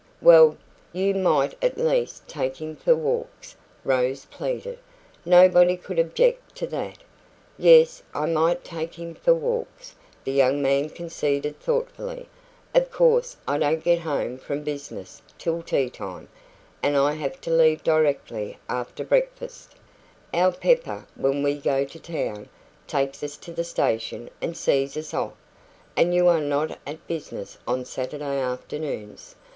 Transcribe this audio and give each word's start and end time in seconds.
"Well, 0.19 0.57
you 0.93 1.13
might 1.13 1.53
at 1.63 1.77
least 1.77 2.27
take 2.27 2.57
him 2.59 2.75
for 2.75 2.95
walks," 2.95 3.55
Rose 3.85 4.25
pleaded. 4.31 4.79
"Nobody 5.25 5.77
could 5.77 5.99
object 5.99 6.55
to 6.55 6.65
that." 6.69 6.97
"Yes, 7.55 8.01
I 8.11 8.25
might 8.25 8.63
take 8.63 8.95
him 8.95 9.13
for 9.13 9.35
walks," 9.35 9.93
the 10.23 10.31
young 10.31 10.59
man 10.59 10.89
conceded 10.89 11.59
thoughtfully. 11.59 12.27
"Of 12.73 12.89
course, 12.89 13.37
I 13.47 13.59
don't 13.59 13.83
get 13.83 13.99
home 13.99 14.39
from 14.39 14.63
business 14.63 15.21
till 15.37 15.61
tea 15.61 15.91
time, 15.91 16.29
and 16.81 16.97
I 16.97 17.11
have 17.11 17.39
to 17.41 17.51
leave 17.51 17.83
directly 17.83 18.57
after 18.67 19.03
breakfast" 19.03 19.75
"Our 20.33 20.51
Pepper, 20.51 21.05
when 21.13 21.43
we 21.43 21.59
go 21.59 21.85
to 21.85 21.99
town, 21.99 22.49
takes 22.87 23.21
us 23.21 23.37
to 23.37 23.51
the 23.53 23.63
station 23.63 24.31
and 24.41 24.57
sees 24.57 24.97
us 24.97 25.13
off; 25.13 25.33
and 25.95 26.11
you 26.11 26.27
are 26.27 26.41
not 26.41 26.79
at 26.87 27.05
business 27.05 27.59
on 27.67 27.85
Saturday 27.85 28.39
afternoons." 28.39 29.35